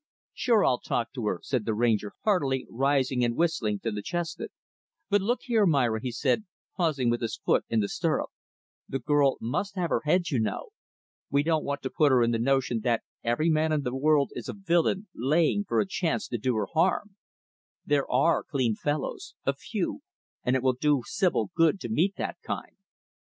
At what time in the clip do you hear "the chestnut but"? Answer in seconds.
3.91-5.21